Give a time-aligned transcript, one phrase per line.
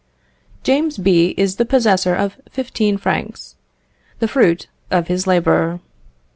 [0.63, 1.35] James B.
[1.37, 3.55] is the possessor of fifteen francs,
[4.17, 5.79] the fruit of his labour.